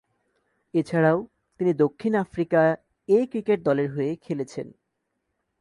এছাড়াও 0.73 1.19
তিনি 1.59 1.71
দক্ষিণ 1.73 2.13
আফ্রিকা 2.15 2.61
এ 3.09 3.19
ক্রিকেট 3.31 3.59
দলের 3.63 3.89
হয়ে 3.91 4.11
খেলেছেন। 4.15 4.67